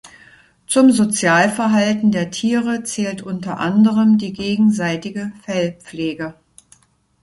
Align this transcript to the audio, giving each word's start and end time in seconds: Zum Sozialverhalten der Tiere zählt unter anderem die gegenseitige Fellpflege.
Zum 0.65 0.89
Sozialverhalten 0.91 2.09
der 2.11 2.31
Tiere 2.31 2.81
zählt 2.81 3.21
unter 3.21 3.59
anderem 3.59 4.17
die 4.17 4.33
gegenseitige 4.33 5.31
Fellpflege. 5.43 6.33